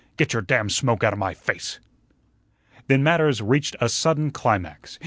Get 0.17 0.33
your 0.33 0.41
damn 0.41 0.67
smoke 0.71 1.03
outa 1.03 1.15
my 1.15 1.35
face." 1.35 1.79
Then 2.87 3.03
matters 3.03 3.39
reached 3.39 3.75
a 3.79 3.87
sudden 3.87 4.31
climax. 4.31 4.99